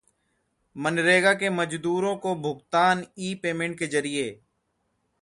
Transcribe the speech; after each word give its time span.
मनरेगा 0.75 1.33
के 1.33 1.49
मजदूरों 1.49 2.15
को 2.15 2.35
भुगतान 2.35 3.05
ई-पेमेंट 3.19 3.77
के 3.79 3.87
जरिए 3.87 4.29